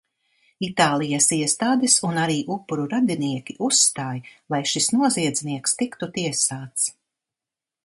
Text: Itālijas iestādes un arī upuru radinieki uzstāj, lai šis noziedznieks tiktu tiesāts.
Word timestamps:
Itālijas 0.67 1.27
iestādes 1.35 1.97
un 2.07 2.17
arī 2.21 2.37
upuru 2.55 2.87
radinieki 2.95 3.57
uzstāj, 3.69 4.17
lai 4.55 4.63
šis 4.73 4.89
noziedznieks 4.97 5.79
tiktu 5.85 6.13
tiesāts. 6.19 6.91